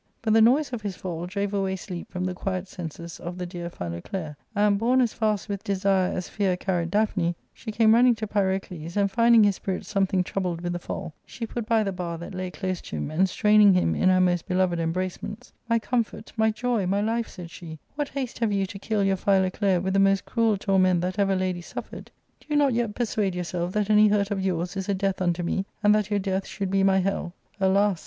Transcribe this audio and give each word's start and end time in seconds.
But 0.23 0.33
the 0.33 0.41
noise 0.41 0.73
of 0.73 0.81
his 0.81 0.95
fall 0.95 1.27
drave 1.27 1.53
away 1.53 1.75
sleep 1.75 2.09
from 2.09 2.23
the 2.25 2.33
quiet 2.33 2.67
senses 2.67 3.19
of 3.19 3.37
the 3.37 3.45
dear 3.45 3.69
Philoclea, 3.69 4.35
and, 4.55 4.79
borne 4.79 4.99
as 4.99 5.13
fast 5.13 5.47
with 5.47 5.63
desire 5.63 6.11
as 6.11 6.27
fear 6.27 6.57
carried 6.57 6.89
Daphne, 6.89 7.35
she 7.53 7.71
came 7.71 7.93
running 7.93 8.15
to 8.15 8.25
Pyrocles, 8.25 8.97
and 8.97 9.11
finding 9.11 9.43
his 9.43 9.57
spirits 9.57 9.89
some 9.89 10.07
thing 10.07 10.23
troubled 10.23 10.61
with 10.61 10.73
the 10.73 10.79
fall, 10.79 11.13
she 11.23 11.45
put 11.45 11.67
by 11.67 11.83
the 11.83 11.91
bar 11.91 12.17
that 12.17 12.33
lay 12.33 12.49
close 12.49 12.81
to 12.81 12.95
him, 12.95 13.11
and 13.11 13.29
straining 13.29 13.75
him 13.75 13.93
in 13.93 14.09
her 14.09 14.19
most 14.19 14.47
beloved 14.47 14.79
embracements," 14.79 15.53
My 15.69 15.77
comfort, 15.77 16.33
my 16.35 16.49
joy, 16.49 16.87
my 16.87 17.01
life," 17.01 17.27
said 17.29 17.51
she," 17.51 17.77
what 17.95 18.09
haste 18.09 18.39
have 18.39 18.51
you 18.51 18.65
to 18.65 18.79
kill 18.79 19.03
your 19.03 19.17
Philoclea 19.17 19.79
with 19.81 19.93
the 19.93 19.99
most 19.99 20.25
cruel 20.25 20.57
torment 20.57 21.01
that 21.01 21.19
ever 21.19 21.35
lady 21.35 21.61
suffered 21.61 22.09
I 22.09 22.43
Do 22.43 22.47
you 22.49 22.55
not 22.55 22.73
yet 22.73 22.95
persuade 22.95 23.35
yourself 23.35 23.71
that 23.73 23.91
any 23.91 24.07
hurt 24.07 24.31
of 24.31 24.41
yours 24.43 24.75
is 24.75 24.89
a 24.89 24.95
death 24.95 25.21
unto 25.21 25.43
me, 25.43 25.67
and 25.83 25.93
that 25.93 26.09
your 26.09 26.19
death 26.19 26.47
should 26.47 26.71
be 26.71 26.81
my 26.81 26.97
hell? 27.01 27.33
Alas 27.59 27.99